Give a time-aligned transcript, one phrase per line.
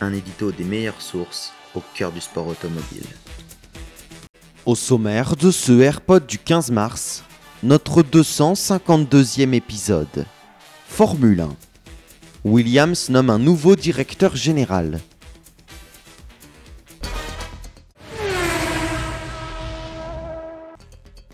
[0.00, 3.06] Un édito des meilleures sources au cœur du sport automobile.
[4.66, 7.22] Au sommaire de ce AirPod du 15 mars,
[7.62, 10.26] notre 252e épisode.
[10.88, 11.56] Formule 1.
[12.44, 15.00] Williams nomme un nouveau directeur général.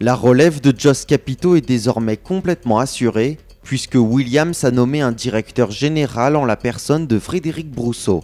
[0.00, 5.70] La relève de Joss Capito est désormais complètement assurée puisque Williams a nommé un directeur
[5.70, 8.22] général en la personne de Frédéric Brousseau.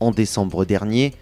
[0.00, 1.14] En décembre dernier,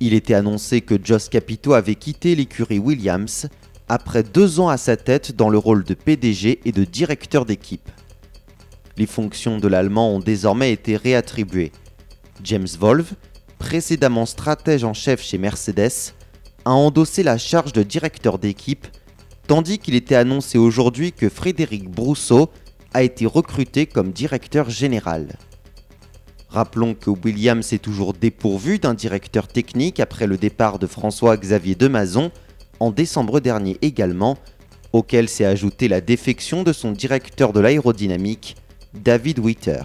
[0.00, 3.48] il était annoncé que Joss Capito avait quitté l'écurie Williams
[3.88, 7.88] après deux ans à sa tête dans le rôle de PDG et de directeur d'équipe.
[8.96, 11.72] Les fonctions de l'Allemand ont désormais été réattribuées.
[12.42, 13.14] James Wolf,
[13.58, 16.14] précédemment stratège en chef chez Mercedes,
[16.64, 18.86] a endossé la charge de directeur d'équipe,
[19.46, 22.50] tandis qu'il était annoncé aujourd'hui que Frédéric Brousseau
[22.94, 25.36] a été recruté comme directeur général.
[26.54, 32.30] Rappelons que Williams est toujours dépourvu d'un directeur technique après le départ de François-Xavier Demazon
[32.78, 34.38] en décembre dernier également,
[34.92, 38.54] auquel s'est ajouté la défection de son directeur de l'aérodynamique,
[38.94, 39.82] David Witter.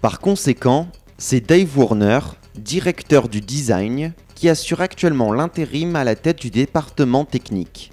[0.00, 0.88] Par conséquent,
[1.18, 2.18] c'est Dave Warner,
[2.56, 7.92] directeur du design, qui assure actuellement l'intérim à la tête du département technique.